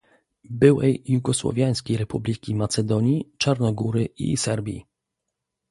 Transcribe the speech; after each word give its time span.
Byłej 0.49 1.03
Jugosłowiańskiej 1.05 1.97
Republiki 1.97 2.55
Macedonii, 2.55 3.31
Czarnogóry 3.37 4.05
i 4.05 4.37
Serbii 4.37 4.85